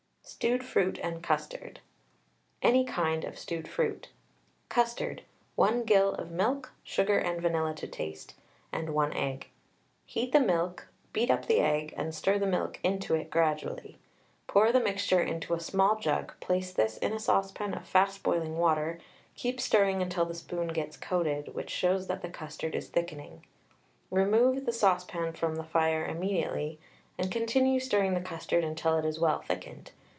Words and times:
STEWED 0.23 0.63
FRUIT 0.63 0.97
AND 1.03 1.21
CUSTARD. 1.21 1.81
Any 2.61 2.85
kind 2.85 3.25
of 3.25 3.37
stewed 3.37 3.67
fruit. 3.67 4.07
Custard: 4.69 5.23
1 5.55 5.83
gill 5.83 6.13
of 6.13 6.31
milk, 6.31 6.71
sugar 6.85 7.17
and 7.17 7.41
vanilla 7.41 7.75
to 7.75 7.85
taste, 7.87 8.35
and 8.71 8.91
1 8.93 9.11
egg. 9.13 9.49
Heat 10.05 10.31
the 10.31 10.39
milk, 10.39 10.87
beat 11.11 11.29
up 11.29 11.47
the 11.47 11.59
egg, 11.59 11.93
and 11.97 12.15
stir 12.15 12.39
the 12.39 12.47
milk 12.47 12.79
into 12.81 13.13
it 13.13 13.29
gradually; 13.29 13.99
pour 14.47 14.71
the 14.71 14.79
mixture 14.79 15.21
into 15.21 15.53
a 15.53 15.59
small 15.59 15.97
jug, 15.99 16.33
place 16.39 16.71
this 16.71 16.97
in 16.99 17.11
a 17.11 17.19
saucepan 17.19 17.73
of 17.73 17.85
fast 17.85 18.23
boiling 18.23 18.57
water, 18.57 18.99
keep 19.35 19.59
stirring 19.59 20.01
until 20.01 20.25
the 20.25 20.33
spoon 20.33 20.69
gets 20.69 20.95
coated, 20.95 21.53
which 21.53 21.69
shows 21.69 22.07
that 22.07 22.21
the 22.21 22.29
custard 22.29 22.73
is 22.73 22.87
thickening. 22.87 23.45
Remove 24.09 24.65
the 24.65 24.73
saucepan 24.73 25.33
from 25.33 25.55
the 25.57 25.63
fire 25.65 26.05
immediately, 26.05 26.79
and 27.17 27.29
continue 27.31 27.81
stirring 27.81 28.13
the 28.13 28.21
custard 28.21 28.63
until 28.63 28.97
it 28.97 29.03
is 29.03 29.19
well 29.19 29.41
thickened. 29.41 29.91